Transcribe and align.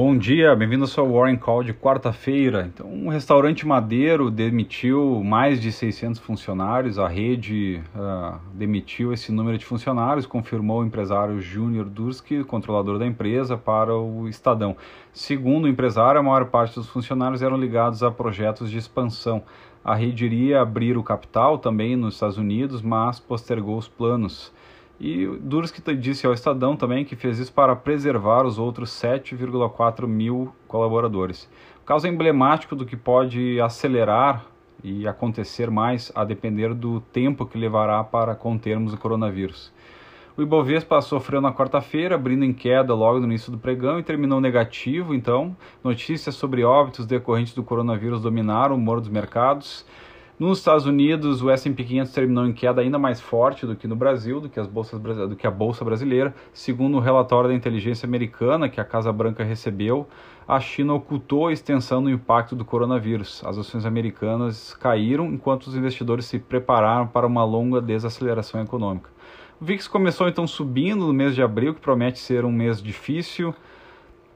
Bom 0.00 0.16
dia, 0.16 0.54
bem-vindo 0.54 0.84
ao 0.84 0.88
seu 0.88 1.12
Warren 1.12 1.36
Call 1.36 1.64
de 1.64 1.74
quarta-feira. 1.74 2.70
Então, 2.72 2.86
um 2.86 3.08
restaurante 3.08 3.66
madeiro 3.66 4.30
demitiu 4.30 5.24
mais 5.24 5.60
de 5.60 5.72
600 5.72 6.20
funcionários, 6.20 7.00
a 7.00 7.08
rede 7.08 7.82
uh, 7.96 8.38
demitiu 8.54 9.12
esse 9.12 9.32
número 9.32 9.58
de 9.58 9.64
funcionários, 9.64 10.24
confirmou 10.24 10.82
o 10.82 10.86
empresário 10.86 11.40
Júnior 11.40 11.86
Durski, 11.86 12.44
controlador 12.44 12.96
da 12.96 13.08
empresa, 13.08 13.56
para 13.56 13.92
o 13.92 14.28
Estadão. 14.28 14.76
Segundo 15.12 15.64
o 15.64 15.68
empresário, 15.68 16.20
a 16.20 16.22
maior 16.22 16.44
parte 16.44 16.76
dos 16.76 16.88
funcionários 16.88 17.42
eram 17.42 17.56
ligados 17.56 18.00
a 18.04 18.08
projetos 18.08 18.70
de 18.70 18.78
expansão. 18.78 19.42
A 19.84 19.96
rede 19.96 20.24
iria 20.24 20.60
abrir 20.60 20.96
o 20.96 21.02
capital 21.02 21.58
também 21.58 21.96
nos 21.96 22.14
Estados 22.14 22.38
Unidos, 22.38 22.82
mas 22.82 23.18
postergou 23.18 23.76
os 23.76 23.88
planos. 23.88 24.52
E 25.00 25.26
Durski 25.26 25.80
disse 25.94 26.26
ao 26.26 26.32
Estadão 26.32 26.76
também 26.76 27.04
que 27.04 27.14
fez 27.14 27.38
isso 27.38 27.52
para 27.52 27.76
preservar 27.76 28.44
os 28.44 28.58
outros 28.58 28.90
7,4 28.90 30.06
mil 30.06 30.52
colaboradores. 30.66 31.48
Caso 31.86 32.08
emblemático 32.08 32.74
do 32.74 32.84
que 32.84 32.96
pode 32.96 33.60
acelerar 33.60 34.44
e 34.82 35.06
acontecer 35.06 35.70
mais 35.70 36.10
a 36.14 36.24
depender 36.24 36.74
do 36.74 37.00
tempo 37.00 37.46
que 37.46 37.58
levará 37.58 38.02
para 38.02 38.34
contermos 38.34 38.92
o 38.92 38.98
coronavírus. 38.98 39.72
O 40.36 40.42
Ibovespa 40.42 41.00
sofreu 41.00 41.40
na 41.40 41.52
quarta-feira, 41.52 42.14
abrindo 42.14 42.44
em 42.44 42.52
queda 42.52 42.94
logo 42.94 43.18
no 43.18 43.26
início 43.26 43.50
do 43.50 43.58
pregão 43.58 43.98
e 43.98 44.04
terminou 44.04 44.40
negativo. 44.40 45.12
Então, 45.12 45.56
notícias 45.82 46.36
sobre 46.36 46.62
óbitos 46.62 47.06
decorrentes 47.06 47.54
do 47.54 47.64
coronavírus 47.64 48.22
dominaram 48.22 48.76
o 48.76 48.78
humor 48.78 49.00
dos 49.00 49.08
mercados. 49.08 49.84
Nos 50.38 50.58
Estados 50.58 50.86
Unidos, 50.86 51.42
o 51.42 51.50
S&P 51.50 51.82
500 51.82 52.12
terminou 52.12 52.46
em 52.46 52.52
queda 52.52 52.80
ainda 52.80 52.96
mais 52.96 53.20
forte 53.20 53.66
do 53.66 53.74
que 53.74 53.88
no 53.88 53.96
Brasil, 53.96 54.40
do 54.40 54.48
que, 54.48 54.60
as 54.60 54.68
bolsas, 54.68 55.00
do 55.00 55.34
que 55.34 55.48
a 55.48 55.50
bolsa 55.50 55.84
brasileira. 55.84 56.32
Segundo 56.52 56.96
o 56.96 57.00
relatório 57.00 57.50
da 57.50 57.56
inteligência 57.56 58.06
americana 58.06 58.68
que 58.68 58.80
a 58.80 58.84
Casa 58.84 59.12
Branca 59.12 59.42
recebeu, 59.42 60.06
a 60.46 60.60
China 60.60 60.94
ocultou 60.94 61.48
a 61.48 61.52
extensão 61.52 62.00
do 62.00 62.08
impacto 62.08 62.54
do 62.54 62.64
coronavírus. 62.64 63.42
As 63.44 63.58
ações 63.58 63.84
americanas 63.84 64.74
caíram 64.74 65.26
enquanto 65.26 65.66
os 65.66 65.74
investidores 65.74 66.26
se 66.26 66.38
prepararam 66.38 67.08
para 67.08 67.26
uma 67.26 67.44
longa 67.44 67.80
desaceleração 67.80 68.62
econômica. 68.62 69.10
O 69.60 69.64
VIX 69.64 69.88
começou 69.88 70.28
então 70.28 70.46
subindo 70.46 71.04
no 71.04 71.12
mês 71.12 71.34
de 71.34 71.42
abril, 71.42 71.74
que 71.74 71.80
promete 71.80 72.20
ser 72.20 72.44
um 72.44 72.52
mês 72.52 72.80
difícil 72.80 73.52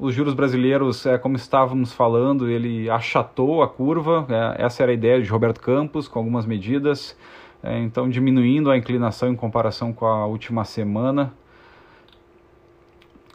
os 0.00 0.14
juros 0.14 0.32
brasileiros, 0.32 1.04
é, 1.04 1.18
como 1.18 1.36
estávamos 1.36 1.92
falando, 1.92 2.48
ele 2.48 2.88
achatou 2.88 3.62
a 3.62 3.68
curva, 3.68 4.26
é, 4.30 4.64
essa 4.64 4.82
era 4.82 4.90
a 4.90 4.94
ideia 4.94 5.20
de 5.20 5.28
Roberto 5.28 5.60
Campos, 5.60 6.08
com 6.08 6.18
algumas 6.18 6.46
medidas, 6.46 7.14
é, 7.62 7.78
então 7.80 8.08
diminuindo 8.08 8.70
a 8.70 8.78
inclinação 8.78 9.28
em 9.28 9.36
comparação 9.36 9.92
com 9.92 10.06
a 10.06 10.24
última 10.24 10.64
semana. 10.64 11.34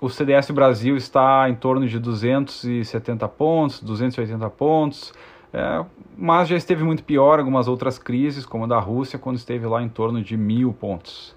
O 0.02 0.10
CDS 0.10 0.50
Brasil 0.50 0.98
está 0.98 1.48
em 1.48 1.54
torno 1.54 1.88
de 1.88 2.00
270 2.00 3.28
pontos, 3.28 3.80
280 3.84 4.50
pontos, 4.50 5.14
é, 5.54 5.86
mas 6.18 6.48
já 6.48 6.58
esteve 6.58 6.84
muito 6.84 7.04
pior 7.04 7.38
algumas 7.38 7.68
outras 7.68 8.00
crises, 8.00 8.44
como 8.44 8.64
a 8.64 8.68
da 8.68 8.80
Rússia, 8.80 9.20
quando 9.20 9.36
esteve 9.38 9.68
lá 9.68 9.84
em 9.84 9.90
torno 9.90 10.20
de 10.20 10.36
mil 10.36 10.74
pontos. 10.74 11.36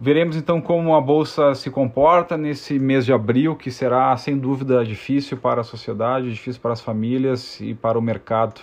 Veremos 0.00 0.36
então 0.36 0.60
como 0.60 0.94
a 0.94 1.00
bolsa 1.00 1.56
se 1.56 1.70
comporta 1.70 2.36
nesse 2.36 2.78
mês 2.78 3.04
de 3.04 3.12
abril, 3.12 3.56
que 3.56 3.68
será 3.68 4.16
sem 4.16 4.38
dúvida 4.38 4.84
difícil 4.84 5.36
para 5.36 5.62
a 5.62 5.64
sociedade, 5.64 6.30
difícil 6.30 6.62
para 6.62 6.72
as 6.72 6.80
famílias 6.80 7.60
e 7.60 7.74
para 7.74 7.98
o 7.98 8.02
mercado. 8.02 8.60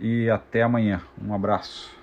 E 0.00 0.28
até 0.28 0.62
amanhã. 0.62 1.00
Um 1.24 1.32
abraço. 1.32 1.97